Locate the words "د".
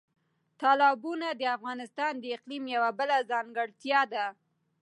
1.35-1.41, 2.19-2.25